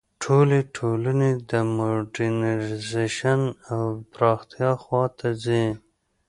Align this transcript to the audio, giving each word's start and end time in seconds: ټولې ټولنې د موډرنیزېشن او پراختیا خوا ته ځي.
ټولې 0.23 0.59
ټولنې 0.75 1.31
د 1.49 1.51
موډرنیزېشن 1.77 3.41
او 3.73 3.83
پراختیا 4.13 4.71
خوا 4.83 5.03
ته 5.17 5.27
ځي. 5.43 5.65